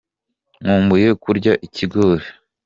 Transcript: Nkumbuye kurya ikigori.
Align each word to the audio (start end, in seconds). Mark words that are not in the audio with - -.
Nkumbuye 0.63 1.07
kurya 1.23 1.53
ikigori. 1.65 2.25